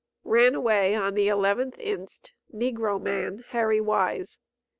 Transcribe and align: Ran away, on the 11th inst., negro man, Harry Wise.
Ran 0.23 0.55
away, 0.55 0.95
on 0.95 1.13
the 1.13 1.27
11th 1.27 1.77
inst., 1.77 2.33
negro 2.51 2.99
man, 2.99 3.45
Harry 3.49 3.79
Wise. 3.79 4.39